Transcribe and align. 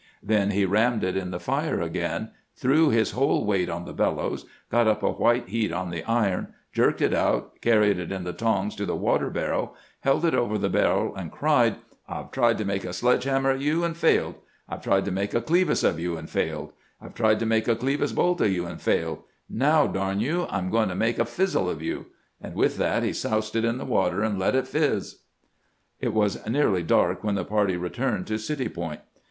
Then 0.23 0.49
he 0.49 0.65
rammed 0.65 1.03
it 1.03 1.15
in 1.15 1.29
the 1.29 1.39
fire 1.39 1.79
again, 1.79 2.31
threw 2.55 2.89
his 2.89 3.11
whole 3.11 3.45
weight 3.45 3.69
on 3.69 3.85
the 3.85 3.93
bellows, 3.93 4.47
got 4.71 4.87
up 4.87 5.03
a 5.03 5.11
white 5.11 5.49
heat 5.49 5.71
on 5.71 5.91
the 5.91 6.03
iron, 6.05 6.55
jerked 6.73 7.03
it 7.03 7.13
out, 7.13 7.61
carried 7.61 7.99
it 7.99 8.11
in 8.11 8.23
the 8.23 8.33
tongs 8.33 8.75
to 8.77 8.87
the 8.87 8.95
water 8.95 9.29
barrel, 9.29 9.75
held 9.99 10.25
it 10.25 10.33
over 10.33 10.57
the 10.57 10.71
barrel, 10.71 11.13
and 11.15 11.31
cried:' 11.31 11.75
I 12.09 12.23
've 12.23 12.31
tried 12.31 12.57
to 12.57 12.65
make 12.65 12.83
a 12.83 12.93
sledge 12.93 13.25
hammer 13.25 13.51
of 13.51 13.61
you, 13.61 13.83
and 13.83 13.95
failed; 13.95 14.33
I 14.67 14.77
've 14.77 14.81
tried 14.81 15.05
to 15.05 15.11
make 15.11 15.35
a 15.35 15.39
clevis 15.41 15.83
of 15.83 15.99
you, 15.99 16.17
and 16.17 16.27
failed; 16.27 16.73
I 16.99 17.07
've 17.07 17.13
tried 17.13 17.37
to 17.37 17.45
make 17.45 17.67
a 17.67 17.75
clevis 17.75 18.11
bolt 18.11 18.41
of 18.41 18.51
you, 18.51 18.65
and 18.65 18.81
failed; 18.81 19.19
now, 19.47 19.85
darn 19.85 20.19
you, 20.19 20.47
I 20.49 20.57
'm 20.57 20.71
going 20.71 20.89
to 20.89 20.95
make 20.95 21.19
a 21.19 21.25
fizzle 21.25 21.69
of 21.69 21.83
you'; 21.83 22.07
and 22.41 22.55
with 22.55 22.77
that 22.77 23.03
he 23.03 23.13
soused 23.13 23.55
it 23.55 23.63
in 23.65 23.77
the 23.77 23.85
water 23.85 24.23
and 24.23 24.39
let 24.39 24.55
it 24.55 24.67
fizz." 24.67 25.19
It 25.99 26.11
was 26.15 26.43
nearly 26.47 26.81
dark 26.81 27.23
when 27.23 27.35
the 27.35 27.45
party 27.45 27.77
returned 27.77 28.25
to 28.25 28.39
City 28.39 28.67
Point. 28.67 29.01